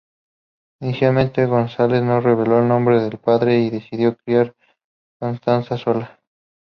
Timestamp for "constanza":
5.27-5.77